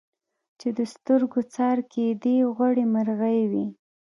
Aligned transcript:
چي 0.59 0.67
د 0.77 0.79
سترګو 0.93 1.41
څار 1.53 1.77
کېدی 1.93 2.37
غوړي 2.55 2.85
مرغې 2.93 3.41
وې 3.51 3.65